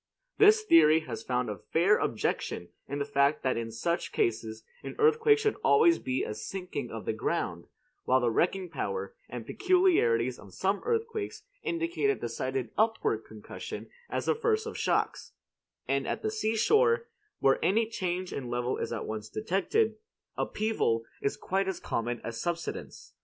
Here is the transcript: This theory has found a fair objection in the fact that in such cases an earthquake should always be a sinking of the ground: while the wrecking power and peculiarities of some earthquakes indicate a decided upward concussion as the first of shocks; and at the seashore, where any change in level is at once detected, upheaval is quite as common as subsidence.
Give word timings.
This 0.39 0.63
theory 0.63 1.01
has 1.01 1.21
found 1.21 1.47
a 1.47 1.59
fair 1.59 1.97
objection 1.99 2.69
in 2.87 2.97
the 2.97 3.05
fact 3.05 3.43
that 3.43 3.55
in 3.55 3.69
such 3.71 4.11
cases 4.11 4.63
an 4.81 4.95
earthquake 4.97 5.37
should 5.37 5.57
always 5.63 5.99
be 5.99 6.23
a 6.23 6.33
sinking 6.33 6.89
of 6.89 7.05
the 7.05 7.13
ground: 7.13 7.67
while 8.05 8.19
the 8.19 8.31
wrecking 8.31 8.67
power 8.67 9.13
and 9.29 9.45
peculiarities 9.45 10.39
of 10.39 10.55
some 10.55 10.81
earthquakes 10.85 11.43
indicate 11.61 12.09
a 12.09 12.15
decided 12.15 12.71
upward 12.79 13.23
concussion 13.25 13.91
as 14.09 14.25
the 14.25 14.33
first 14.33 14.65
of 14.65 14.75
shocks; 14.75 15.33
and 15.87 16.07
at 16.07 16.23
the 16.23 16.31
seashore, 16.31 17.07
where 17.37 17.63
any 17.63 17.85
change 17.87 18.33
in 18.33 18.49
level 18.49 18.77
is 18.77 18.91
at 18.91 19.05
once 19.05 19.29
detected, 19.29 19.97
upheaval 20.35 21.05
is 21.21 21.37
quite 21.37 21.67
as 21.67 21.79
common 21.79 22.19
as 22.23 22.41
subsidence. 22.41 23.13